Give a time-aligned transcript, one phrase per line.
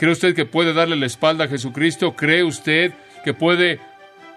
[0.00, 2.16] ¿Cree usted que puede darle la espalda a Jesucristo?
[2.16, 3.80] ¿Cree usted que puede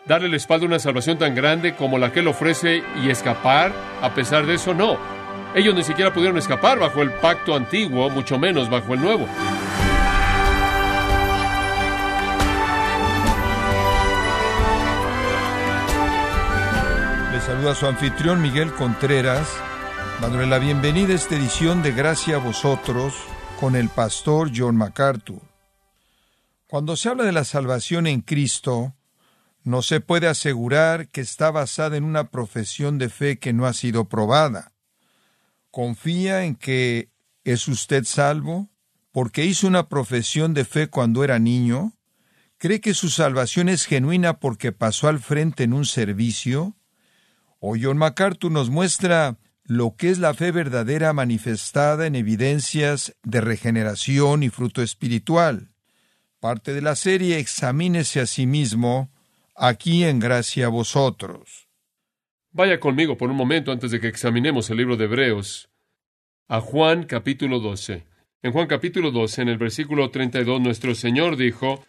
[0.05, 3.71] darle la espalda a una salvación tan grande como la que él ofrece y escapar?
[4.01, 4.97] A pesar de eso, no.
[5.55, 9.25] Ellos ni siquiera pudieron escapar bajo el pacto antiguo, mucho menos bajo el nuevo.
[17.31, 19.47] Le saluda su anfitrión Miguel Contreras,
[20.19, 23.13] dándole la bienvenida a esta edición de Gracia a vosotros
[23.61, 25.52] con el pastor John MacArthur.
[26.73, 28.95] Cuando se habla de la salvación en Cristo,
[29.63, 33.73] no se puede asegurar que está basada en una profesión de fe que no ha
[33.73, 34.71] sido probada.
[35.69, 37.11] ¿Confía en que
[37.43, 38.71] es usted salvo
[39.11, 41.93] porque hizo una profesión de fe cuando era niño?
[42.57, 46.75] ¿Cree que su salvación es genuina porque pasó al frente en un servicio?
[47.59, 53.41] O John MacArthur nos muestra lo que es la fe verdadera manifestada en evidencias de
[53.41, 55.69] regeneración y fruto espiritual
[56.43, 59.09] parte de la serie Examínese a sí mismo,
[59.55, 61.69] aquí en gracia a vosotros.
[62.51, 65.69] Vaya conmigo por un momento antes de que examinemos el libro de Hebreos
[66.49, 68.03] a Juan capítulo 12.
[68.41, 71.85] En Juan capítulo 12, en el versículo 32, nuestro Señor dijo,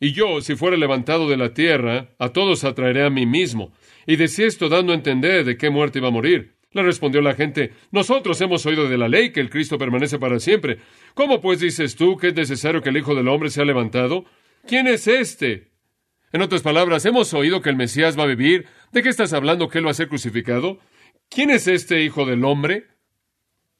[0.00, 3.70] Y yo, si fuera levantado de la tierra, a todos atraeré a mí mismo.
[4.08, 6.56] Y decía esto dando a entender de qué muerte iba a morir.
[6.72, 10.40] Le respondió la gente, nosotros hemos oído de la ley que el Cristo permanece para
[10.40, 10.78] siempre.
[11.14, 14.24] ¿Cómo pues dices tú que es necesario que el Hijo del Hombre sea levantado?
[14.66, 15.72] ¿Quién es este?
[16.32, 18.66] En otras palabras, hemos oído que el Mesías va a vivir.
[18.90, 20.78] ¿De qué estás hablando que él va a ser crucificado?
[21.28, 22.86] ¿Quién es este Hijo del Hombre?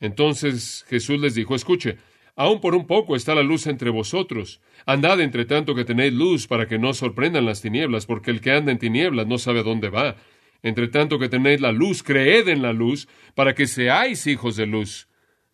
[0.01, 1.97] Entonces Jesús les dijo, escuche,
[2.37, 4.61] aún por un poco está la luz entre vosotros.
[4.85, 8.51] Andad entre tanto que tenéis luz para que no sorprendan las tinieblas, porque el que
[8.51, 10.17] anda en tinieblas no sabe a dónde va.
[10.63, 14.67] Entre tanto que tenéis la luz, creed en la luz, para que seáis hijos de
[14.67, 15.09] luz.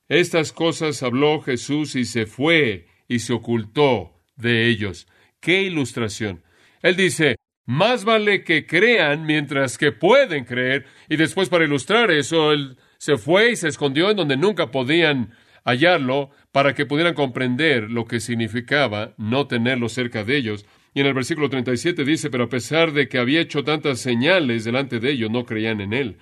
[0.08, 5.06] Estas cosas habló Jesús y se fue y se ocultó de ellos.
[5.40, 6.42] ¡Qué ilustración!
[6.82, 7.36] Él dice,
[7.66, 10.86] más vale que crean mientras que pueden creer.
[11.08, 15.34] Y después para ilustrar eso, él se fue y se escondió en donde nunca podían
[15.64, 20.64] hallarlo para que pudieran comprender lo que significaba no tenerlo cerca de ellos.
[20.98, 24.64] Y en el versículo 37 dice, pero a pesar de que había hecho tantas señales
[24.64, 26.16] delante de ellos, no creían en él.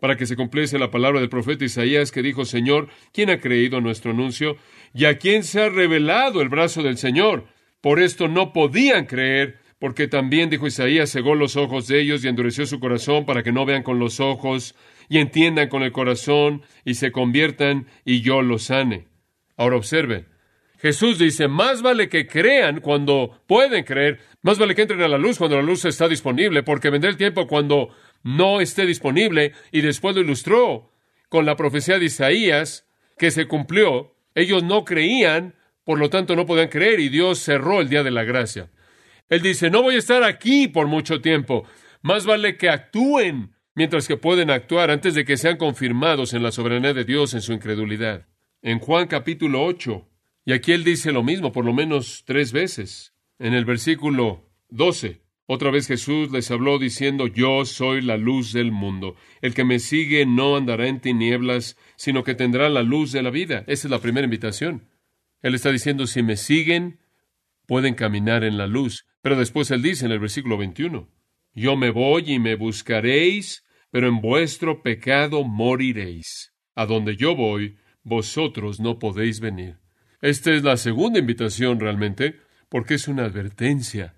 [0.00, 3.76] Para que se cumpliese la palabra del profeta Isaías que dijo, Señor, ¿quién ha creído
[3.78, 4.56] a nuestro anuncio?
[4.92, 7.44] ¿Y a quién se ha revelado el brazo del Señor?
[7.80, 12.26] Por esto no podían creer, porque también, dijo Isaías, cegó los ojos de ellos y
[12.26, 14.74] endureció su corazón para que no vean con los ojos
[15.08, 19.06] y entiendan con el corazón y se conviertan y yo los sane.
[19.56, 20.26] Ahora observen,
[20.80, 25.18] Jesús dice, más vale que crean cuando pueden creer, más vale que entren a la
[25.18, 27.90] luz cuando la luz está disponible, porque vendrá el tiempo cuando
[28.22, 30.90] no esté disponible, y después lo ilustró
[31.28, 32.86] con la profecía de Isaías,
[33.18, 34.16] que se cumplió.
[34.34, 35.54] Ellos no creían,
[35.84, 38.70] por lo tanto no podían creer, y Dios cerró el día de la gracia.
[39.28, 41.66] Él dice, no voy a estar aquí por mucho tiempo,
[42.00, 46.52] más vale que actúen mientras que pueden actuar antes de que sean confirmados en la
[46.52, 48.26] soberanía de Dios en su incredulidad.
[48.62, 50.09] En Juan capítulo 8,
[50.44, 53.14] y aquí él dice lo mismo por lo menos tres veces.
[53.38, 58.70] En el versículo 12, otra vez Jesús les habló diciendo, Yo soy la luz del
[58.70, 59.16] mundo.
[59.40, 63.30] El que me sigue no andará en tinieblas, sino que tendrá la luz de la
[63.30, 63.64] vida.
[63.66, 64.88] Esa es la primera invitación.
[65.42, 67.00] Él está diciendo, si me siguen,
[67.66, 69.06] pueden caminar en la luz.
[69.22, 71.08] Pero después él dice en el versículo 21,
[71.52, 76.52] Yo me voy y me buscaréis, pero en vuestro pecado moriréis.
[76.76, 79.79] A donde yo voy, vosotros no podéis venir.
[80.20, 84.14] Esta es la segunda invitación realmente, porque es una advertencia,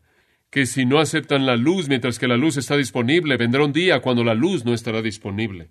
[0.51, 4.01] que si no aceptan la luz mientras que la luz está disponible, vendrá un día
[4.01, 5.71] cuando la luz no estará disponible.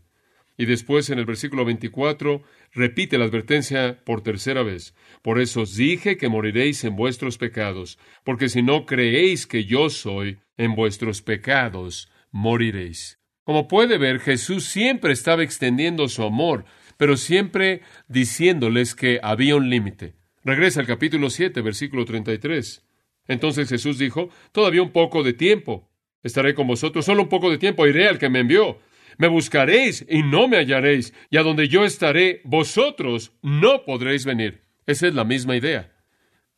[0.57, 4.95] Y después en el versículo 24 repite la advertencia por tercera vez.
[5.21, 9.89] Por eso os dije que moriréis en vuestros pecados, porque si no creéis que yo
[9.89, 13.19] soy, en vuestros pecados moriréis.
[13.43, 16.63] Como puede ver, Jesús siempre estaba extendiendo su amor,
[16.95, 20.20] pero siempre diciéndoles que había un límite.
[20.43, 22.83] Regresa al capítulo 7, versículo 33.
[23.27, 25.89] Entonces Jesús dijo, todavía un poco de tiempo.
[26.23, 28.79] Estaré con vosotros solo un poco de tiempo, iré al que me envió.
[29.17, 34.61] Me buscaréis y no me hallaréis, y a donde yo estaré, vosotros no podréis venir.
[34.85, 35.91] Esa es la misma idea.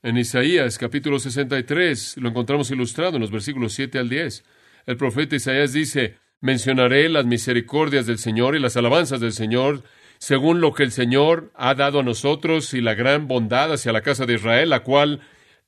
[0.02, 4.44] En Isaías capítulo 63 lo encontramos ilustrado en los versículos 7 al 10.
[4.86, 9.84] El profeta Isaías dice, mencionaré las misericordias del Señor y las alabanzas del Señor
[10.24, 14.00] según lo que el Señor ha dado a nosotros y la gran bondad hacia la
[14.00, 15.20] casa de Israel, la cual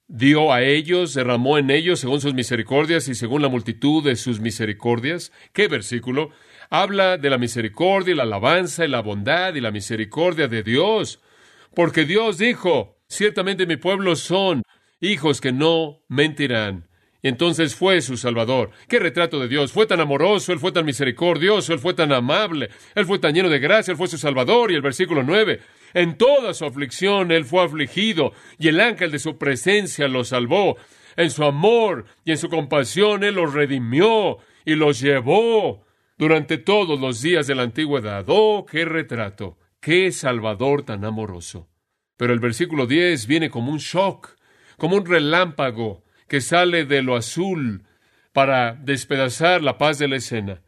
[0.08, 4.40] dio a ellos, derramó en ellos según sus misericordias y según la multitud de sus
[4.40, 5.34] misericordias.
[5.52, 6.30] ¿Qué versículo?
[6.70, 11.20] Habla de la misericordia y la alabanza y la bondad y la misericordia de Dios.
[11.74, 14.64] Porque Dios dijo, Ciertamente mi pueblo son
[15.02, 16.88] hijos que no mentirán.
[17.26, 18.70] Y entonces fue su Salvador.
[18.88, 19.72] Qué retrato de Dios.
[19.72, 23.50] Fue tan amoroso, Él fue tan misericordioso, Él fue tan amable, Él fue tan lleno
[23.50, 24.72] de gracia, Él fue su Salvador.
[24.72, 25.60] Y el versículo 9,
[25.96, 30.78] en toda su aflicción Él fue afligido y el ángel de su presencia lo salvó.
[31.18, 35.84] En su amor y en su compasión Él los redimió y los llevó
[36.20, 38.24] durante todos los días de la antigüedad.
[38.28, 41.68] Oh, qué retrato, qué Salvador tan amoroso.
[42.18, 44.36] Pero el versículo 10 viene como un shock,
[44.78, 47.84] como un relámpago que sale de lo azul
[48.34, 50.62] para despedazar la paz de la escena.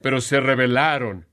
[0.00, 1.26] Pero se rebelaron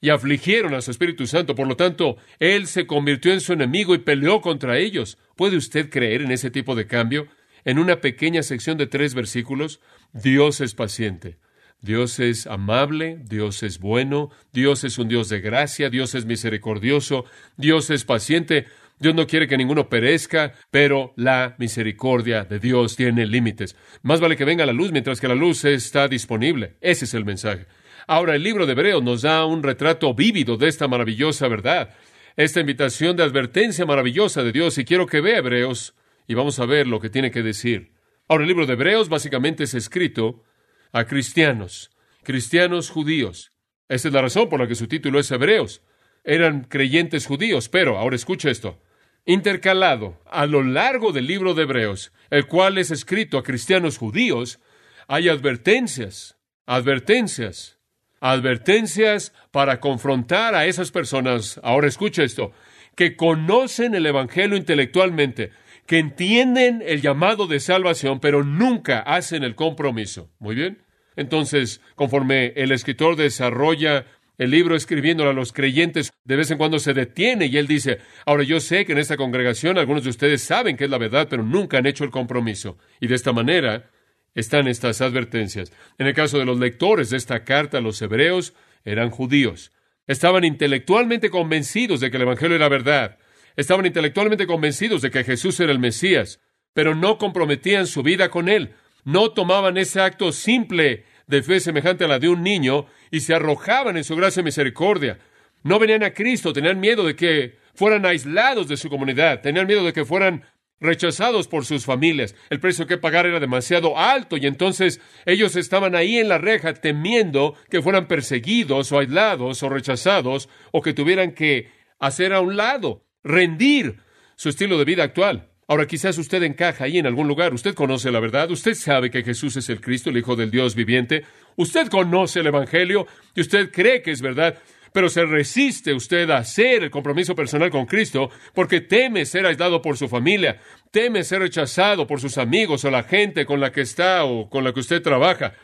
[0.00, 1.54] y afligieron a su Espíritu Santo.
[1.54, 5.18] Por lo tanto, Él se convirtió en su enemigo y peleó contra ellos.
[5.34, 7.26] ¿Puede usted creer en ese tipo de cambio?
[7.64, 9.80] En una pequeña sección de tres versículos,
[10.12, 11.38] Dios es paciente.
[11.80, 17.26] Dios es amable, Dios es bueno, Dios es un Dios de gracia, Dios es misericordioso,
[17.56, 18.66] Dios es paciente,
[19.04, 23.76] Dios no quiere que ninguno perezca, pero la misericordia de Dios tiene límites.
[24.02, 26.76] Más vale que venga la luz mientras que la luz está disponible.
[26.80, 27.66] Ese es el mensaje.
[28.06, 31.94] Ahora, el libro de Hebreos nos da un retrato vívido de esta maravillosa verdad,
[32.34, 35.94] esta invitación de advertencia maravillosa de Dios, y quiero que vea Hebreos,
[36.26, 37.92] y vamos a ver lo que tiene que decir.
[38.26, 40.44] Ahora, el libro de Hebreos básicamente es escrito
[40.92, 41.90] a cristianos,
[42.22, 43.52] cristianos judíos.
[43.86, 45.82] Esa es la razón por la que su título es Hebreos
[46.24, 48.80] eran creyentes judíos, pero ahora escucha esto.
[49.26, 54.60] Intercalado a lo largo del libro de Hebreos, el cual es escrito a cristianos judíos,
[55.08, 56.36] hay advertencias,
[56.66, 57.78] advertencias,
[58.20, 61.58] advertencias para confrontar a esas personas.
[61.62, 62.52] Ahora escucha esto,
[62.96, 65.52] que conocen el Evangelio intelectualmente,
[65.86, 70.30] que entienden el llamado de salvación, pero nunca hacen el compromiso.
[70.38, 70.82] Muy bien.
[71.16, 74.06] Entonces, conforme el escritor desarrolla
[74.38, 77.98] el libro escribiéndolo a los creyentes, de vez en cuando se detiene y él dice,
[78.26, 81.28] ahora yo sé que en esta congregación algunos de ustedes saben que es la verdad,
[81.30, 82.76] pero nunca han hecho el compromiso.
[83.00, 83.90] Y de esta manera
[84.34, 85.72] están estas advertencias.
[85.98, 88.54] En el caso de los lectores de esta carta, los hebreos
[88.84, 89.72] eran judíos.
[90.06, 93.18] Estaban intelectualmente convencidos de que el Evangelio era verdad.
[93.56, 96.40] Estaban intelectualmente convencidos de que Jesús era el Mesías,
[96.72, 98.74] pero no comprometían su vida con él.
[99.04, 103.34] No tomaban ese acto simple de fe semejante a la de un niño y se
[103.34, 105.18] arrojaban en su gracia y misericordia.
[105.62, 109.84] No venían a Cristo, tenían miedo de que fueran aislados de su comunidad, tenían miedo
[109.84, 110.44] de que fueran
[110.80, 112.34] rechazados por sus familias.
[112.50, 116.74] El precio que pagar era demasiado alto y entonces ellos estaban ahí en la reja
[116.74, 122.56] temiendo que fueran perseguidos o aislados o rechazados o que tuvieran que hacer a un
[122.56, 124.00] lado, rendir
[124.36, 125.53] su estilo de vida actual.
[125.66, 129.22] Ahora quizás usted encaja ahí en algún lugar, usted conoce la verdad, usted sabe que
[129.22, 131.24] Jesús es el Cristo, el Hijo del Dios viviente,
[131.56, 134.58] usted conoce el Evangelio y usted cree que es verdad,
[134.92, 139.80] pero se resiste usted a hacer el compromiso personal con Cristo porque teme ser aislado
[139.80, 143.80] por su familia, teme ser rechazado por sus amigos o la gente con la que
[143.80, 145.54] está o con la que usted trabaja.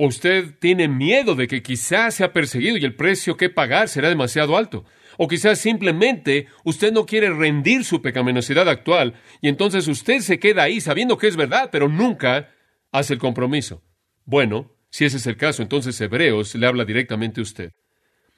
[0.00, 4.56] Usted tiene miedo de que quizás sea perseguido y el precio que pagar será demasiado
[4.56, 4.84] alto.
[5.16, 10.62] O quizás simplemente usted no quiere rendir su pecaminosidad actual y entonces usted se queda
[10.62, 12.48] ahí sabiendo que es verdad, pero nunca
[12.92, 13.82] hace el compromiso.
[14.24, 17.72] Bueno, si ese es el caso, entonces Hebreos le habla directamente a usted.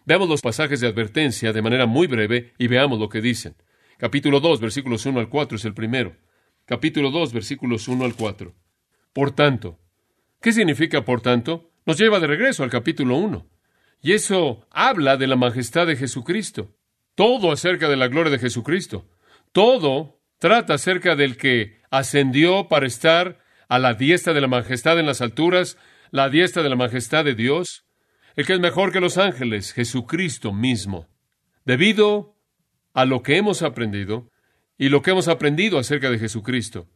[0.06, 3.54] Veamos los pasajes de advertencia de manera muy breve y veamos lo que dicen.
[3.98, 6.16] Capítulo 2, versículos 1 al 4 es el primero.
[6.64, 8.54] Capítulo 2, versículos 1 al 4.
[9.12, 9.78] Por tanto,
[10.40, 11.70] ¿qué significa por tanto?
[11.86, 13.46] Nos lleva de regreso al capítulo 1.
[14.02, 16.74] Y eso habla de la majestad de Jesucristo.
[17.14, 19.06] Todo acerca de la gloria de Jesucristo.
[19.52, 25.06] Todo trata acerca del que ascendió para estar a la diestra de la majestad en
[25.06, 25.76] las alturas,
[26.10, 27.84] la diestra de la majestad de Dios,
[28.36, 31.08] el que es mejor que los ángeles, Jesucristo mismo.
[31.64, 32.36] Debido
[32.94, 34.30] a lo que hemos aprendido
[34.78, 36.88] y lo que hemos aprendido acerca de Jesucristo,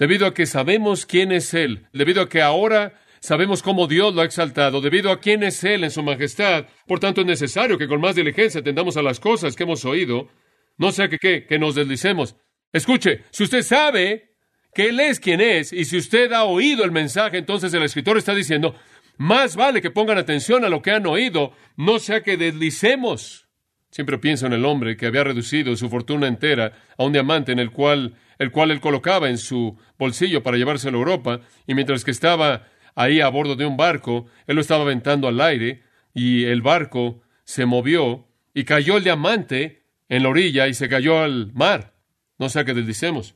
[0.00, 4.22] debido a que sabemos quién es Él, debido a que ahora Sabemos cómo Dios lo
[4.22, 6.64] ha exaltado, debido a quién es Él en su majestad.
[6.86, 10.30] Por tanto, es necesario que con más diligencia atendamos a las cosas que hemos oído,
[10.78, 12.34] no sea que, que, que nos deslicemos.
[12.72, 14.36] Escuche, si usted sabe
[14.72, 18.16] que Él es quien es, y si usted ha oído el mensaje, entonces el escritor
[18.16, 18.74] está diciendo,
[19.18, 23.48] más vale que pongan atención a lo que han oído, no sea que deslicemos.
[23.90, 27.58] Siempre pienso en el hombre que había reducido su fortuna entera a un diamante en
[27.58, 32.04] el cual, el cual él colocaba en su bolsillo para llevárselo a Europa, y mientras
[32.04, 35.82] que estaba ahí a bordo de un barco, él lo estaba aventando al aire
[36.14, 41.20] y el barco se movió y cayó el diamante en la orilla y se cayó
[41.22, 41.92] al mar.
[42.38, 43.34] No sé a qué desdicemos.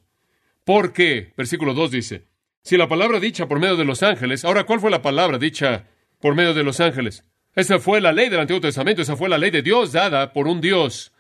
[0.65, 1.35] ¿Por qué?
[1.37, 2.25] Versículo 2 dice,
[2.63, 5.87] si la palabra dicha por medio de los ángeles, ahora, ¿cuál fue la palabra dicha
[6.19, 7.27] por medio de los ángeles?
[7.55, 10.49] Esa fue la ley del Antiguo Testamento, esa fue la ley de Dios dada por
[10.49, 11.13] un Dios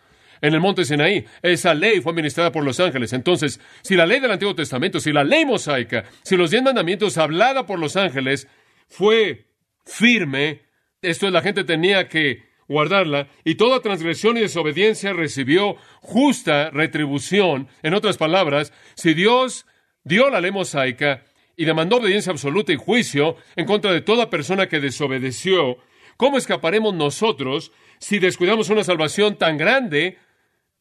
[0.44, 1.24] en el monte Sinaí.
[1.40, 3.14] Esa ley fue administrada por los ángeles.
[3.14, 7.16] Entonces, si la ley del Antiguo Testamento, si la ley mosaica, si los diez mandamientos
[7.16, 8.46] hablada por los ángeles
[8.86, 9.46] fue
[9.86, 10.60] firme,
[11.00, 17.68] esto es, la gente tenía que guardarla, y toda transgresión y desobediencia recibió justa retribución.
[17.82, 19.64] En otras palabras, si Dios
[20.02, 21.24] dio la ley mosaica
[21.56, 25.78] y demandó obediencia absoluta y juicio en contra de toda persona que desobedeció,
[26.18, 30.18] ¿cómo escaparemos nosotros si descuidamos una salvación tan grande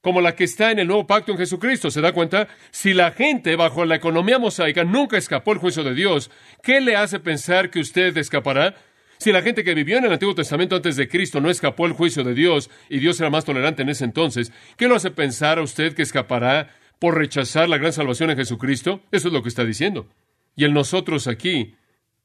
[0.03, 1.89] como la que está en el nuevo pacto en Jesucristo?
[1.89, 2.49] ¿Se da cuenta?
[2.71, 6.29] Si la gente bajo la economía mosaica nunca escapó el juicio de Dios,
[6.61, 8.75] ¿qué le hace pensar que usted escapará?
[9.17, 11.93] Si la gente que vivió en el Antiguo Testamento antes de Cristo no escapó el
[11.93, 15.57] juicio de Dios y Dios era más tolerante en ese entonces, ¿qué lo hace pensar
[15.57, 18.99] a usted que escapará por rechazar la gran salvación en Jesucristo?
[19.09, 20.09] Eso es lo que está diciendo.
[20.57, 21.75] Y el nosotros aquí,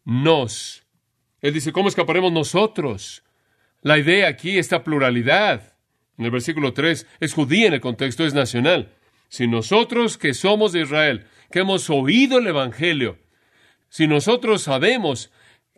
[0.04, 0.84] nos.
[1.40, 3.22] Él dice, ¿cómo escaparemos nosotros?
[3.82, 5.77] La idea aquí, esta pluralidad,
[6.18, 8.92] en el versículo 3, es judía en el contexto, es nacional.
[9.28, 13.18] Si nosotros que somos de Israel, que hemos oído el Evangelio,
[13.88, 15.30] si nosotros sabemos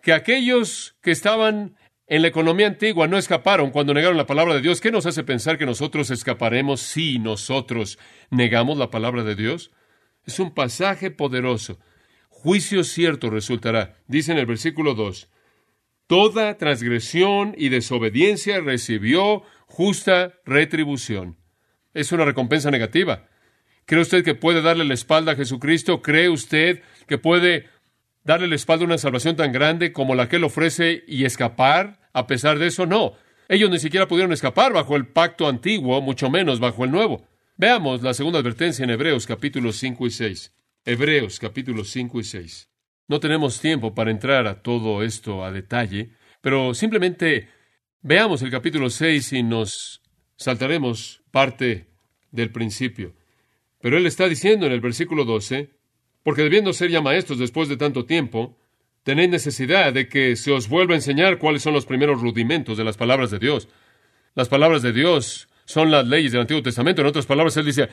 [0.03, 1.77] que aquellos que estaban
[2.11, 4.81] en la economía antigua no escaparon cuando negaron la palabra de Dios.
[4.81, 9.71] ¿Qué nos hace pensar que nosotros escaparemos si nosotros negamos la palabra de Dios?
[10.25, 11.79] Es un pasaje poderoso.
[12.29, 13.95] Juicio cierto resultará.
[14.09, 15.29] Dice en el versículo 2,
[16.09, 19.45] Toda transgresión y desobediencia recibió
[19.81, 21.39] justa retribución.
[21.95, 23.31] Es una recompensa negativa.
[23.87, 26.03] ¿Cree usted que puede darle la espalda a Jesucristo?
[26.03, 27.65] ¿Cree usted que puede
[28.23, 31.99] darle la espalda a una salvación tan grande como la que él ofrece y escapar
[32.13, 32.85] a pesar de eso?
[32.85, 33.15] No.
[33.49, 37.27] Ellos ni siquiera pudieron escapar bajo el pacto antiguo, mucho menos bajo el nuevo.
[37.57, 40.55] Veamos la segunda advertencia en Hebreos capítulos 5 y 6.
[40.85, 42.69] Hebreos capítulos 5 y 6.
[43.09, 46.11] No tenemos tiempo para entrar a todo esto a detalle,
[46.43, 47.49] pero simplemente
[48.03, 50.03] veamos el capítulo 6 y nos
[50.37, 51.89] saltaremos parte
[52.31, 53.15] del principio.
[53.81, 55.71] Pero él está diciendo en el versículo 12,
[56.23, 58.59] porque debiendo ser ya maestros después de tanto tiempo,
[59.03, 62.85] tenéis necesidad de que se os vuelva a enseñar cuáles son los primeros rudimentos de
[62.85, 63.69] las palabras de Dios.
[64.35, 67.01] Las palabras de Dios son las leyes del Antiguo Testamento.
[67.01, 67.89] En otras palabras, Él dice,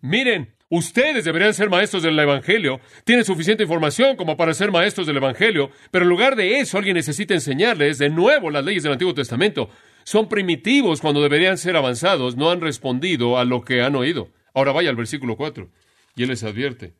[0.00, 5.16] miren, ustedes deberían ser maestros del Evangelio, tienen suficiente información como para ser maestros del
[5.16, 9.14] Evangelio, pero en lugar de eso alguien necesita enseñarles de nuevo las leyes del Antiguo
[9.14, 9.70] Testamento.
[10.04, 14.30] Son primitivos cuando deberían ser avanzados, no han respondido a lo que han oído.
[14.54, 15.70] Ahora vaya al versículo 4
[16.16, 16.94] y Él les advierte.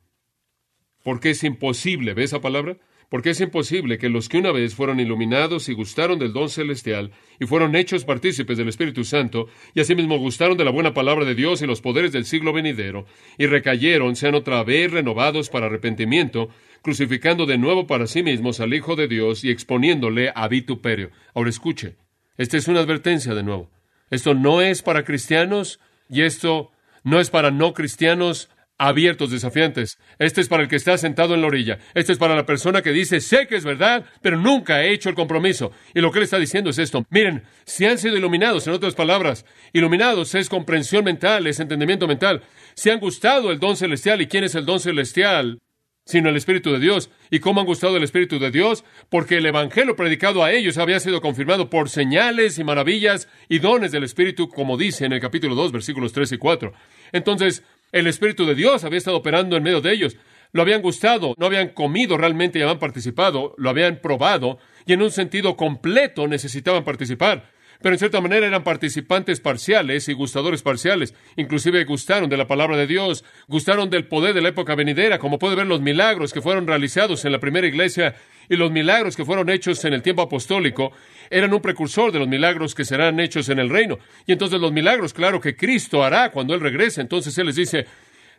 [1.02, 2.76] Porque es imposible, ¿ve esa palabra?
[3.10, 7.10] Porque es imposible que los que una vez fueron iluminados y gustaron del don celestial
[7.40, 11.34] y fueron hechos partícipes del Espíritu Santo y asimismo gustaron de la buena palabra de
[11.34, 16.50] Dios y los poderes del siglo venidero y recayeron, sean otra vez renovados para arrepentimiento,
[16.82, 21.10] crucificando de nuevo para sí mismos al Hijo de Dios y exponiéndole a vituperio.
[21.34, 21.96] Ahora escuche,
[22.38, 23.68] esta es una advertencia de nuevo.
[24.10, 26.70] Esto no es para cristianos y esto
[27.02, 28.50] no es para no cristianos
[28.80, 29.98] abiertos, desafiantes.
[30.18, 31.78] Este es para el que está sentado en la orilla.
[31.94, 35.10] Este es para la persona que dice, sé que es verdad, pero nunca ha hecho
[35.10, 35.70] el compromiso.
[35.94, 37.04] Y lo que él está diciendo es esto.
[37.10, 39.44] Miren, si han sido iluminados, en otras palabras,
[39.74, 42.42] iluminados es comprensión mental, es entendimiento mental.
[42.74, 45.58] Si han gustado el don celestial, ¿y quién es el don celestial?
[46.06, 47.10] sino el Espíritu de Dios.
[47.30, 48.84] ¿Y cómo han gustado el Espíritu de Dios?
[49.10, 53.92] Porque el Evangelio predicado a ellos había sido confirmado por señales y maravillas y dones
[53.92, 56.72] del Espíritu, como dice en el capítulo 2, versículos 3 y 4.
[57.12, 60.16] Entonces, el Espíritu de Dios había estado operando en medio de ellos.
[60.52, 65.02] Lo habían gustado, no habían comido realmente y habían participado, lo habían probado y en
[65.02, 67.50] un sentido completo necesitaban participar.
[67.82, 71.14] Pero en cierta manera eran participantes parciales y gustadores parciales.
[71.36, 75.38] Inclusive gustaron de la palabra de Dios, gustaron del poder de la época venidera, como
[75.38, 78.16] puede ver los milagros que fueron realizados en la primera iglesia
[78.50, 80.92] y los milagros que fueron hechos en el tiempo apostólico
[81.30, 83.98] eran un precursor de los milagros que serán hechos en el reino.
[84.26, 87.00] Y entonces los milagros, claro, que Cristo hará cuando Él regrese.
[87.00, 87.86] Entonces Él les dice,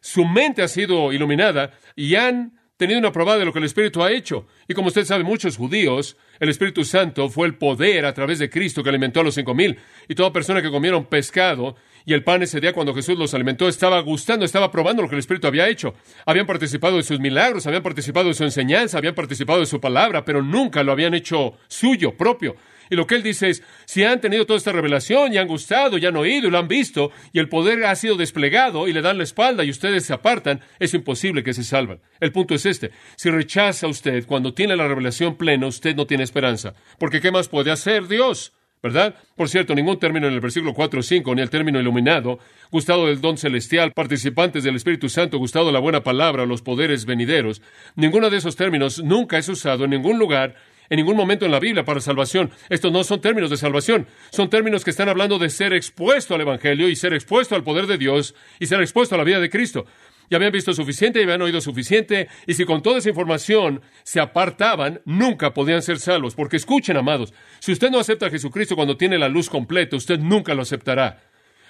[0.02, 4.04] su mente ha sido iluminada y han tenido una prueba de lo que el Espíritu
[4.04, 4.48] ha hecho.
[4.68, 8.50] Y como usted sabe, muchos judíos, el Espíritu Santo fue el poder a través de
[8.50, 9.78] Cristo que alimentó a los cinco mil.
[10.08, 13.68] Y toda persona que comieron pescado y el pan ese día cuando Jesús los alimentó
[13.68, 15.94] estaba gustando, estaba probando lo que el Espíritu había hecho.
[16.26, 20.26] Habían participado de sus milagros, habían participado de su enseñanza, habían participado de su palabra,
[20.26, 22.56] pero nunca lo habían hecho suyo, propio.
[22.92, 25.98] Y lo que él dice es, si han tenido toda esta revelación y han gustado
[25.98, 29.02] y han oído y lo han visto y el poder ha sido desplegado y le
[29.02, 32.02] dan la espalda y ustedes se apartan, es imposible que se salvan.
[32.20, 36.26] El punto es este, si rechaza usted cuando tiene la revelación plena, usted no tiene
[36.26, 36.74] esperanza.
[37.00, 38.52] Porque ¿qué más puede hacer Dios?
[38.82, 39.16] ¿Verdad?
[39.36, 42.40] Por cierto, ningún término en el versículo 4 o 5, ni el término iluminado,
[42.72, 47.06] gustado del don celestial, participantes del Espíritu Santo, gustado de la buena palabra, los poderes
[47.06, 47.62] venideros,
[47.96, 50.56] ninguno de esos términos nunca es usado en ningún lugar
[50.92, 52.52] en ningún momento en la Biblia para salvación.
[52.68, 56.42] Estos no son términos de salvación, son términos que están hablando de ser expuesto al
[56.42, 59.50] Evangelio y ser expuesto al poder de Dios y ser expuesto a la vida de
[59.50, 59.86] Cristo.
[60.32, 64.22] Ya habían visto suficiente y habían oído suficiente, y si con toda esa información se
[64.22, 66.36] apartaban, nunca podían ser salvos.
[66.36, 70.20] Porque escuchen, amados, si usted no acepta a Jesucristo cuando tiene la luz completa, usted
[70.20, 71.22] nunca lo aceptará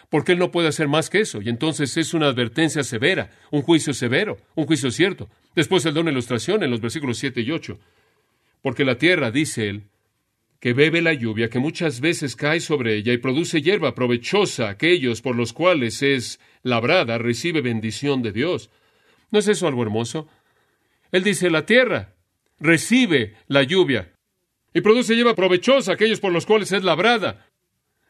[0.09, 1.41] porque Él no puede hacer más que eso.
[1.41, 5.29] Y entonces es una advertencia severa, un juicio severo, un juicio cierto.
[5.55, 7.79] Después Él da una ilustración en los versículos 7 y 8.
[8.61, 9.83] Porque la tierra, dice Él,
[10.61, 15.21] que bebe la lluvia, que muchas veces cae sobre ella y produce hierba provechosa, aquellos
[15.21, 18.69] por los cuales es labrada, recibe bendición de Dios.
[19.31, 20.27] ¿No es eso algo hermoso?
[21.11, 22.13] Él dice, la tierra
[22.59, 24.13] recibe la lluvia
[24.71, 27.47] y produce hierba provechosa, aquellos por los cuales es labrada.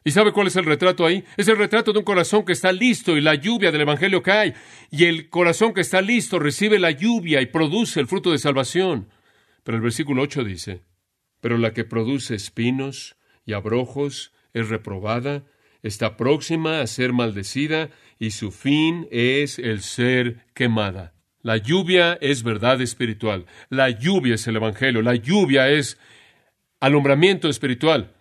[0.04, 1.24] ¿Y sabe cuál es el retrato ahí?
[1.38, 4.52] Es el retrato de un corazón que está listo y la lluvia del Evangelio cae.
[4.90, 9.08] Y el corazón que está listo recibe la lluvia y produce el fruto de salvación.
[9.62, 10.82] Pero el versículo 8 dice,
[11.42, 15.42] pero la que produce espinos y abrojos es reprobada,
[15.82, 21.14] está próxima a ser maldecida y su fin es el ser quemada.
[21.42, 25.98] La lluvia es verdad espiritual, la lluvia es el Evangelio, la lluvia es
[26.78, 28.14] alumbramiento espiritual.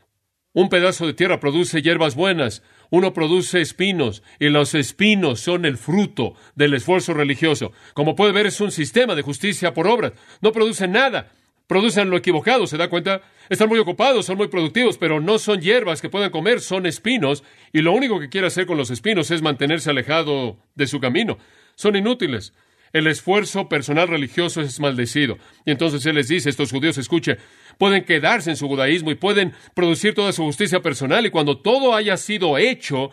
[0.53, 5.77] Un pedazo de tierra produce hierbas buenas, uno produce espinos, y los espinos son el
[5.77, 7.71] fruto del esfuerzo religioso.
[7.93, 10.13] Como puede ver, es un sistema de justicia por obras.
[10.41, 11.31] No producen nada,
[11.71, 13.21] producen lo equivocado, ¿se da cuenta?
[13.47, 17.45] Están muy ocupados, son muy productivos, pero no son hierbas que puedan comer, son espinos,
[17.71, 21.37] y lo único que quiere hacer con los espinos es mantenerse alejado de su camino.
[21.75, 22.53] Son inútiles.
[22.91, 25.37] El esfuerzo personal religioso es maldecido.
[25.65, 27.37] Y entonces Él les dice, estos judíos, escuche,
[27.77, 31.95] pueden quedarse en su judaísmo y pueden producir toda su justicia personal y cuando todo
[31.95, 33.11] haya sido hecho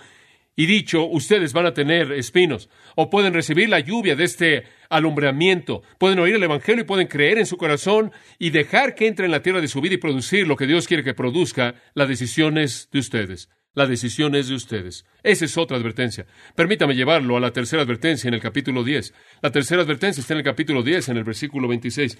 [0.58, 5.84] y dicho, ustedes van a tener espinos o pueden recibir la lluvia de este alumbramiento,
[5.98, 8.10] pueden oír el Evangelio y pueden creer en su corazón
[8.40, 10.88] y dejar que entre en la tierra de su vida y producir lo que Dios
[10.88, 13.48] quiere que produzca, la decisión es de ustedes.
[13.74, 15.06] La decisión es de ustedes.
[15.22, 16.26] Esa es otra advertencia.
[16.56, 19.14] Permítame llevarlo a la tercera advertencia en el capítulo 10.
[19.42, 22.18] La tercera advertencia está en el capítulo 10, en el versículo 26.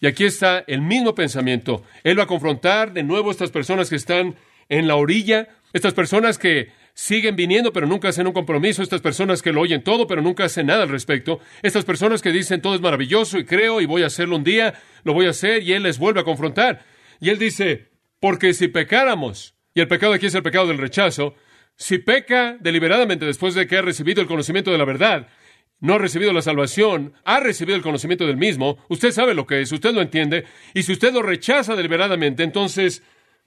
[0.00, 1.82] Y aquí está el mismo pensamiento.
[2.02, 4.36] Él va a confrontar de nuevo a estas personas que están
[4.70, 9.42] en la orilla, estas personas que siguen viniendo pero nunca hacen un compromiso, estas personas
[9.42, 12.74] que lo oyen todo pero nunca hacen nada al respecto, estas personas que dicen todo
[12.74, 15.72] es maravilloso y creo y voy a hacerlo un día, lo voy a hacer y
[15.72, 16.84] Él les vuelve a confrontar.
[17.20, 21.34] Y Él dice, porque si pecáramos, y el pecado aquí es el pecado del rechazo,
[21.76, 25.28] si peca deliberadamente después de que ha recibido el conocimiento de la verdad,
[25.80, 29.60] no ha recibido la salvación, ha recibido el conocimiento del mismo, usted sabe lo que
[29.60, 33.02] es, usted lo entiende, y si usted lo rechaza deliberadamente, entonces,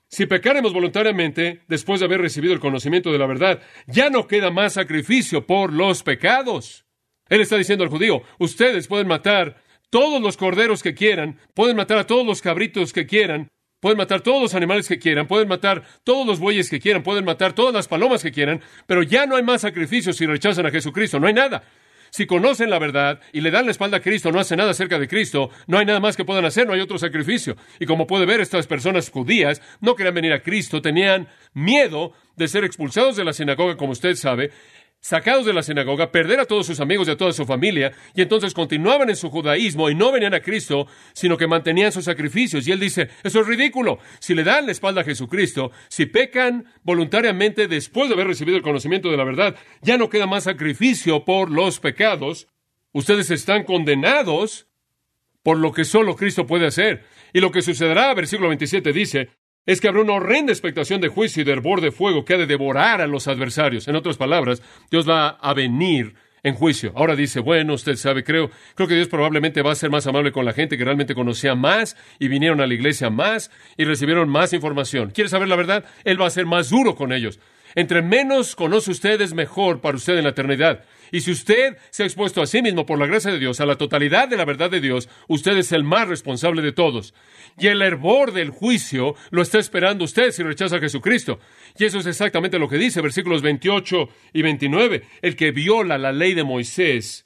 [0.09, 4.51] si pecaremos voluntariamente después de haber recibido el conocimiento de la verdad, ya no queda
[4.51, 6.85] más sacrificio por los pecados.
[7.29, 11.97] Él está diciendo al judío, ustedes pueden matar todos los corderos que quieran, pueden matar
[11.97, 15.83] a todos los cabritos que quieran, Pueden matar todos los animales que quieran, pueden matar
[16.03, 19.35] todos los bueyes que quieran, pueden matar todas las palomas que quieran, pero ya no
[19.35, 21.63] hay más sacrificios si rechazan a Jesucristo, no hay nada.
[22.09, 24.99] Si conocen la verdad y le dan la espalda a Cristo, no hacen nada acerca
[24.99, 27.55] de Cristo, no hay nada más que puedan hacer, no hay otro sacrificio.
[27.79, 32.47] Y como puede ver, estas personas judías no querían venir a Cristo, tenían miedo de
[32.47, 34.51] ser expulsados de la sinagoga, como usted sabe,
[34.99, 38.21] sacados de la sinagoga, perder a todos sus amigos y a toda su familia, y
[38.21, 42.67] entonces continuaban en su judaísmo y no venían a Cristo, sino que mantenían sus sacrificios.
[42.67, 43.99] Y él dice, eso es ridículo.
[44.19, 48.63] Si le dan la espalda a Jesucristo, si pecan voluntariamente después de haber recibido el
[48.63, 52.47] conocimiento de la verdad, ya no queda más sacrificio por los pecados.
[52.91, 54.67] Ustedes están condenados
[55.43, 57.05] por lo que solo Cristo puede hacer.
[57.31, 59.29] Y lo que sucederá, versículo 27 dice,
[59.67, 62.37] es que habrá una horrenda expectación de juicio y de hervor de fuego que ha
[62.37, 63.87] de devorar a los adversarios.
[63.87, 66.93] En otras palabras, Dios va a venir en juicio.
[66.95, 70.31] Ahora dice, bueno, usted sabe, creo, creo que Dios probablemente va a ser más amable
[70.31, 74.29] con la gente que realmente conocía más y vinieron a la iglesia más y recibieron
[74.29, 75.11] más información.
[75.11, 75.85] ¿Quiere saber la verdad?
[76.05, 77.39] Él va a ser más duro con ellos.
[77.75, 80.83] Entre menos conoce usted es mejor para usted en la eternidad.
[81.11, 83.65] Y si usted se ha expuesto a sí mismo por la gracia de Dios, a
[83.65, 87.13] la totalidad de la verdad de Dios, usted es el más responsable de todos.
[87.57, 91.39] Y el hervor del juicio lo está esperando usted si rechaza a Jesucristo.
[91.77, 95.03] Y eso es exactamente lo que dice versículos 28 y 29.
[95.21, 97.25] El que viola la ley de Moisés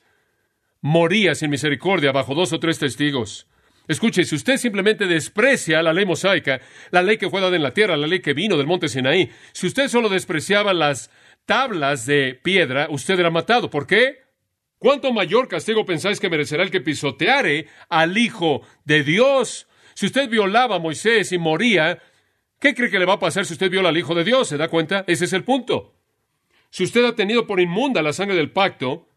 [0.82, 3.47] moría sin misericordia bajo dos o tres testigos.
[3.87, 7.73] Escuche, si usted simplemente desprecia la ley mosaica, la ley que fue dada en la
[7.73, 11.09] tierra, la ley que vino del monte Sinaí, si usted solo despreciaba las
[11.45, 13.69] tablas de piedra, usted era matado.
[13.69, 14.21] ¿Por qué?
[14.77, 19.67] ¿Cuánto mayor castigo pensáis que merecerá el que pisoteare al Hijo de Dios?
[19.93, 21.99] Si usted violaba a Moisés y moría,
[22.59, 24.47] ¿qué cree que le va a pasar si usted viola al Hijo de Dios?
[24.47, 25.03] ¿Se da cuenta?
[25.07, 25.93] Ese es el punto.
[26.69, 29.09] Si usted ha tenido por inmunda la sangre del pacto,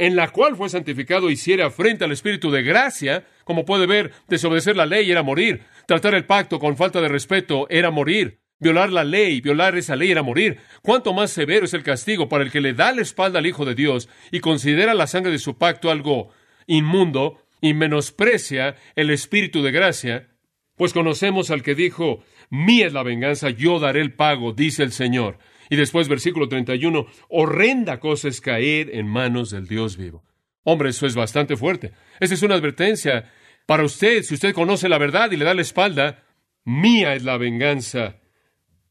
[0.00, 4.74] en la cual fue santificado, hiciera frente al Espíritu de gracia, como puede ver, desobedecer
[4.74, 5.60] la ley era morir.
[5.86, 8.40] Tratar el pacto con falta de respeto era morir.
[8.58, 10.56] Violar la ley, violar esa ley era morir.
[10.80, 13.66] ¿Cuánto más severo es el castigo para el que le da la espalda al Hijo
[13.66, 16.30] de Dios y considera la sangre de su pacto algo
[16.66, 20.28] inmundo y menosprecia el espíritu de gracia?
[20.76, 24.92] Pues conocemos al que dijo, mía es la venganza, yo daré el pago, dice el
[24.92, 25.36] Señor.
[25.70, 30.24] Y después, versículo 31, horrenda cosa es caer en manos del Dios vivo.
[30.64, 31.92] Hombre, eso es bastante fuerte.
[32.18, 33.30] Esa es una advertencia
[33.66, 34.22] para usted.
[34.22, 36.24] Si usted conoce la verdad y le da la espalda,
[36.64, 38.16] mía es la venganza.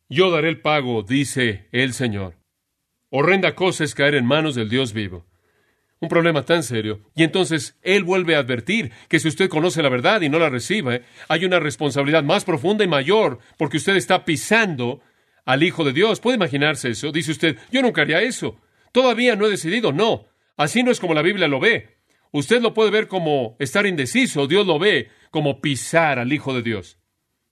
[0.07, 2.37] Yo daré el pago, dice el Señor.
[3.09, 5.25] Horrenda cosa es caer en manos del Dios vivo.
[5.99, 7.01] Un problema tan serio.
[7.13, 10.49] Y entonces Él vuelve a advertir que si usted conoce la verdad y no la
[10.49, 15.01] recibe, hay una responsabilidad más profunda y mayor porque usted está pisando
[15.49, 16.19] al Hijo de Dios.
[16.19, 17.11] ¿Puede imaginarse eso?
[17.11, 18.61] Dice usted, yo nunca haría eso.
[18.91, 19.91] Todavía no he decidido.
[19.91, 21.97] No, así no es como la Biblia lo ve.
[22.31, 26.61] Usted lo puede ver como estar indeciso, Dios lo ve como pisar al Hijo de
[26.61, 26.99] Dios.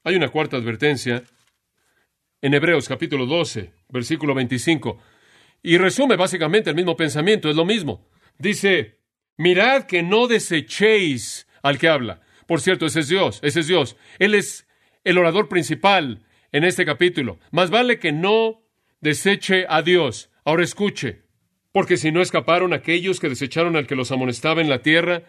[0.03, 1.23] Hay una cuarta advertencia
[2.39, 4.99] en Hebreos capítulo 12, versículo 25,
[5.63, 8.07] y resume básicamente el mismo pensamiento, es lo mismo.
[8.37, 8.99] Dice,
[9.37, 12.21] mirad que no desechéis al que habla.
[12.45, 13.97] Por cierto, ese es Dios, ese es Dios.
[14.19, 14.67] Él es
[15.03, 17.39] el orador principal en este capítulo.
[17.51, 18.61] Más vale que no
[19.01, 20.29] deseche a Dios.
[20.43, 21.23] Ahora escuche,
[21.71, 25.23] porque si no escaparon aquellos que desecharon al que los amonestaba en la tierra,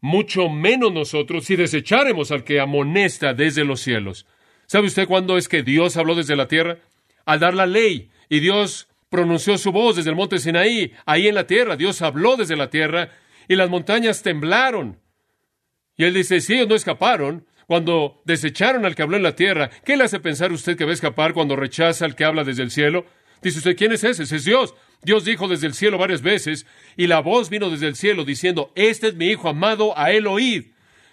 [0.00, 4.26] mucho menos nosotros si desecháremos al que amonesta desde los cielos.
[4.66, 6.78] ¿Sabe usted cuándo es que Dios habló desde la tierra?
[7.24, 8.10] Al dar la ley.
[8.28, 11.76] Y Dios pronunció su voz desde el monte Sinaí, ahí en la tierra.
[11.76, 13.10] Dios habló desde la tierra
[13.48, 15.00] y las montañas temblaron.
[15.96, 19.68] Y él dice, si ellos no escaparon, cuando desecharon al que habló en la tierra,
[19.84, 22.62] ¿qué le hace pensar usted que va a escapar cuando rechaza al que habla desde
[22.62, 23.04] el cielo?
[23.42, 24.22] Dice usted, ¿quién es ese?
[24.22, 24.74] Ese es Dios.
[25.02, 26.64] Dios dijo desde el cielo varias veces,
[26.96, 30.26] y la voz vino desde el cielo diciendo, este es mi Hijo amado, a él
[30.26, 30.68] oíd.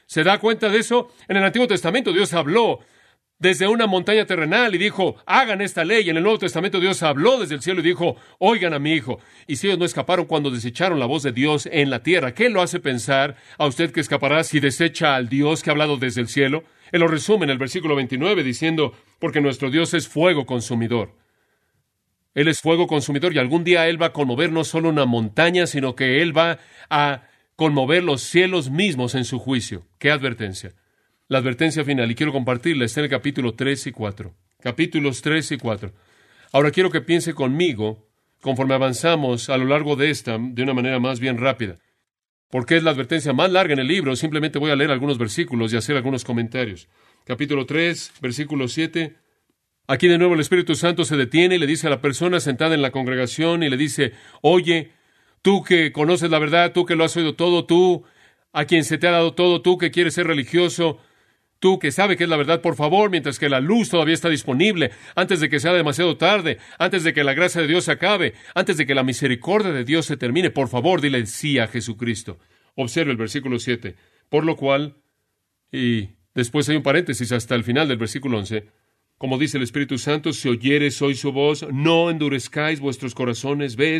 [0.06, 1.13] ¿Se da cuenta de eso?
[1.28, 2.80] En el Antiguo Testamento Dios habló
[3.38, 6.10] desde una montaña terrenal y dijo, hagan esta ley.
[6.10, 9.19] En el Nuevo Testamento Dios habló desde el cielo y dijo, oigan a mi hijo.
[9.48, 12.50] Y si ellos no escaparon cuando desecharon la voz de Dios en la tierra, ¿qué
[12.50, 16.21] lo hace pensar a usted que escapará si desecha al Dios que ha hablado desde
[16.21, 16.63] el cielo?
[16.91, 21.13] Él lo resume en el versículo 29 diciendo, porque nuestro Dios es fuego consumidor.
[22.34, 25.67] Él es fuego consumidor y algún día Él va a conmover no solo una montaña,
[25.67, 27.24] sino que Él va a
[27.56, 29.86] conmover los cielos mismos en su juicio.
[30.00, 30.74] ¡Qué advertencia!
[31.27, 34.33] La advertencia final y quiero compartirla, está en el capítulo 3 y 4.
[34.61, 35.93] Capítulos 3 y 4.
[36.51, 38.07] Ahora quiero que piense conmigo
[38.41, 41.79] conforme avanzamos a lo largo de esta de una manera más bien rápida.
[42.51, 45.73] Porque es la advertencia más larga en el libro, simplemente voy a leer algunos versículos
[45.73, 46.88] y hacer algunos comentarios.
[47.23, 49.15] Capítulo 3, versículo 7.
[49.88, 52.75] Aquí de nuevo el Espíritu Santo se detiene y le dice a la persona sentada
[52.75, 54.91] en la congregación y le dice, oye,
[55.41, 58.03] tú que conoces la verdad, tú que lo has oído todo, tú
[58.53, 60.99] a quien se te ha dado todo, tú que quieres ser religioso,
[61.65, 64.30] Tú que sabe que es la verdad, por favor, mientras que la luz todavía está
[64.30, 68.36] disponible, antes de que sea demasiado tarde, antes de que la gracia de Dios acabe,
[68.54, 72.38] antes de que la misericordia de Dios se termine, por favor, dile sí a Jesucristo.
[72.75, 73.95] Observe el versículo 7.
[74.30, 74.97] Por lo cual,
[75.71, 78.67] y después hay un paréntesis hasta el final del versículo 11,
[79.17, 83.75] como dice el Espíritu Santo, si oyeres hoy su voz, no endurezcáis vuestros corazones.
[83.75, 83.97] ¿Ve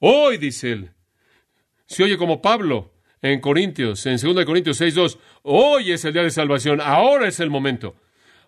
[0.00, 0.90] Hoy, dice él.
[1.86, 2.91] Si oye como Pablo,
[3.22, 7.50] en Corintios, en 2 Corintios 6.2, hoy es el día de salvación, ahora es el
[7.50, 7.94] momento.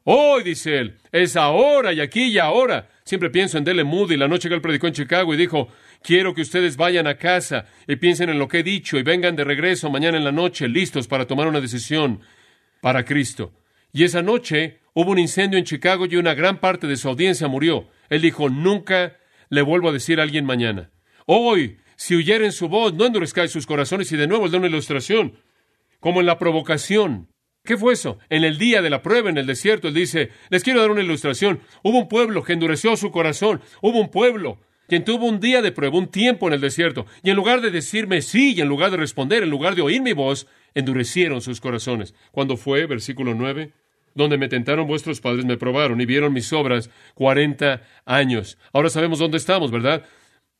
[0.03, 2.91] Hoy, dice él, es ahora y aquí y ahora.
[3.05, 5.69] Siempre pienso en Dele Moody, la noche que él predicó en Chicago y dijo,
[6.03, 9.37] quiero que ustedes vayan a casa y piensen en lo que he dicho y vengan
[9.37, 12.21] de regreso mañana en la noche listos para tomar una decisión
[12.83, 13.53] para Cristo.
[13.93, 17.49] Y esa noche hubo un incendio en Chicago y una gran parte de su audiencia
[17.49, 17.89] murió.
[18.11, 19.17] Él dijo, nunca
[19.49, 20.91] le vuelvo a decir a alguien mañana.
[21.27, 24.11] Hoy si huyeren su voz, no endurezcáis sus corazones.
[24.13, 25.39] Y de nuevo él da una ilustración,
[26.01, 27.29] como en la provocación.
[27.65, 28.19] ¿Qué fue eso?
[28.29, 31.03] En el día de la prueba en el desierto, él dice, les quiero dar una
[31.03, 31.61] ilustración.
[31.83, 33.63] Hubo un pueblo que endureció su corazón.
[33.81, 37.07] Hubo un pueblo quien tuvo un día de prueba, un tiempo en el desierto.
[37.23, 40.03] Y en lugar de decirme sí, y en lugar de responder, en lugar de oír
[40.03, 42.15] mi voz, endurecieron sus corazones.
[42.33, 43.73] Cuando fue, versículo 9,
[44.15, 48.59] donde me tentaron vuestros padres, me probaron y vieron mis obras cuarenta años.
[48.73, 50.05] Ahora sabemos dónde estamos, ¿verdad?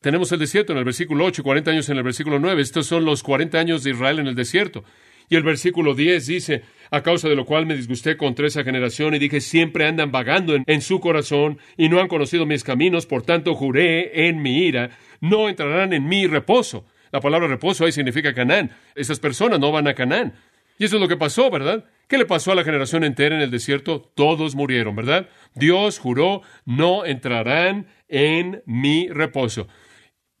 [0.05, 2.61] Tenemos el desierto en el versículo 8 y 40 años en el versículo 9.
[2.61, 4.83] Estos son los 40 años de Israel en el desierto.
[5.29, 9.15] Y el versículo 10 dice, a causa de lo cual me disgusté contra esa generación
[9.15, 13.07] y dije, siempre andan vagando en, en, su corazón y no han conocido mis caminos,
[13.07, 14.91] por tanto juré en mi ira,
[15.21, 16.85] no entrarán en mi reposo.
[17.11, 18.69] La palabra reposo ahí significa Canaán.
[18.93, 20.35] Esas personas no van a Canaán.
[20.77, 21.83] Y eso es lo que pasó, ¿verdad?
[22.07, 24.11] ¿Qué le pasó a la generación entera en el desierto?
[24.13, 25.29] Todos murieron, ¿verdad?
[25.55, 29.67] Dios juró, no entrarán en mi reposo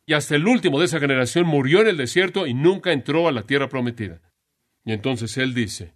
[0.05, 3.31] y hasta el último de esa generación murió en el desierto y nunca entró a
[3.31, 4.21] la tierra prometida.
[4.83, 5.93] Y entonces él dice,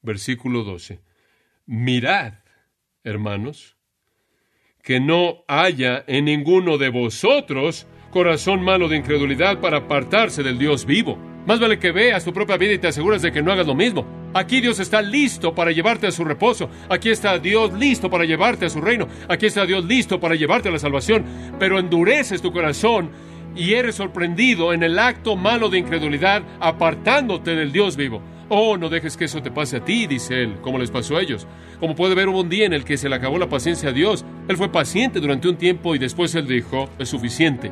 [0.00, 1.00] versículo 12,
[1.66, 2.34] Mirad,
[3.02, 3.76] hermanos,
[4.82, 10.86] que no haya en ninguno de vosotros corazón malo de incredulidad para apartarse del Dios
[10.86, 11.33] vivo.
[11.46, 13.74] Más vale que veas tu propia vida y te aseguras de que no hagas lo
[13.74, 14.06] mismo.
[14.32, 16.70] Aquí Dios está listo para llevarte a su reposo.
[16.88, 19.06] Aquí está Dios listo para llevarte a su reino.
[19.28, 21.24] Aquí está Dios listo para llevarte a la salvación.
[21.58, 23.10] Pero endureces tu corazón
[23.54, 28.22] y eres sorprendido en el acto malo de incredulidad apartándote del Dios vivo.
[28.48, 31.22] Oh, no dejes que eso te pase a ti, dice él, como les pasó a
[31.22, 31.46] ellos.
[31.78, 33.92] Como puede ver, hubo un día en el que se le acabó la paciencia a
[33.92, 34.24] Dios.
[34.48, 37.70] Él fue paciente durante un tiempo y después él dijo, es suficiente.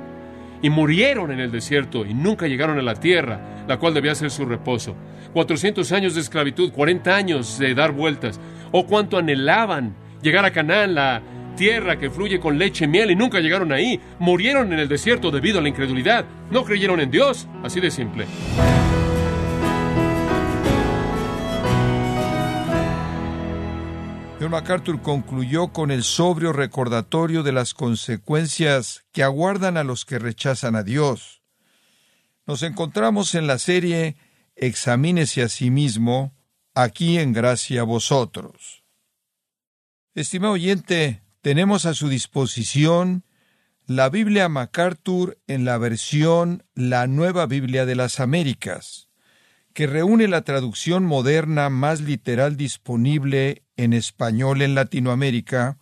[0.63, 4.31] Y murieron en el desierto y nunca llegaron a la tierra, la cual debía ser
[4.31, 4.95] su reposo.
[5.33, 8.41] 400 años de esclavitud, 40 años de dar vueltas.
[8.71, 11.21] Oh, cuánto anhelaban llegar a Canaán, la
[11.57, 14.01] tierra que fluye con leche y miel, y nunca llegaron ahí.
[14.19, 16.25] Murieron en el desierto debido a la incredulidad.
[16.51, 17.49] No creyeron en Dios.
[17.63, 18.27] Así de simple.
[24.43, 30.19] John MacArthur concluyó con el sobrio recordatorio de las consecuencias que aguardan a los que
[30.19, 31.43] rechazan a Dios.
[32.45, 34.17] Nos encontramos en la serie
[34.57, 36.35] Examínese a sí mismo,
[36.75, 38.83] aquí en gracia a vosotros.
[40.17, 43.25] Estimado oyente, tenemos a su disposición
[43.87, 49.09] la Biblia MacArthur en la versión La Nueva Biblia de las Américas,
[49.73, 55.79] que reúne la traducción moderna más literal disponible en español en Latinoamérica,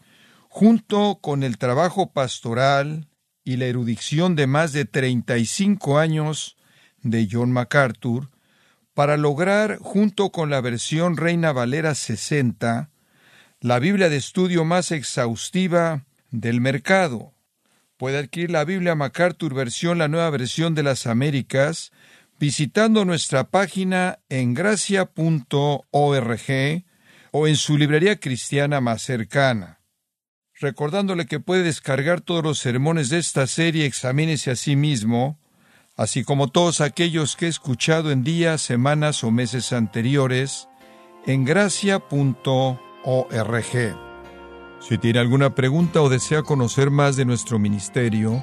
[0.48, 3.08] junto con el trabajo pastoral
[3.44, 6.56] y la erudición de más de 35 años
[7.02, 8.30] de John MacArthur,
[8.94, 12.90] para lograr, junto con la versión Reina Valera 60,
[13.60, 17.32] la Biblia de estudio más exhaustiva del mercado.
[17.96, 21.92] Puede adquirir la Biblia MacArthur versión, la nueva versión de las Américas,
[22.40, 25.84] visitando nuestra página en gracia.org
[27.32, 29.80] o en su librería cristiana más cercana.
[30.58, 35.38] Recordándole que puede descargar todos los sermones de esta serie, examínese a sí mismo,
[35.96, 40.66] así como todos aquellos que he escuchado en días, semanas o meses anteriores,
[41.26, 42.00] en gracia.org.
[44.80, 48.42] Si tiene alguna pregunta o desea conocer más de nuestro ministerio,